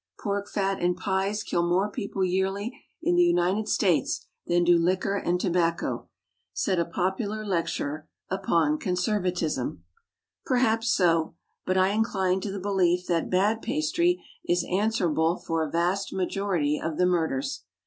[0.19, 5.15] "Pork fat and pies kill more people yearly in the United States than do liquor
[5.15, 6.09] and tobacco,"
[6.53, 9.83] said a popular lecturer upon conservatism.
[10.43, 11.35] Perhaps so;
[11.67, 16.81] but I incline to the belief that bad pastry is answerable for a vast majority
[16.83, 17.63] of the murders.